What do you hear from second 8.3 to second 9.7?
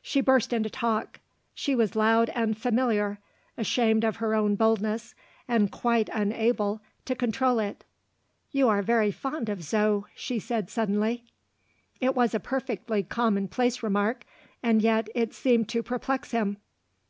"You are very fond of